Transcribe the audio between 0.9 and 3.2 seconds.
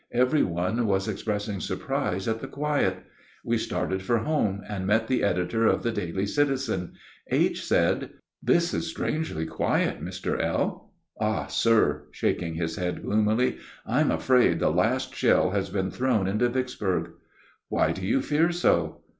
expressing surprise at the quiet.